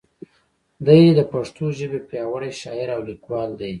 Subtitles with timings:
[0.85, 3.69] دی د پښتو ژبې پیاوړی شاعر او لیکوال دی.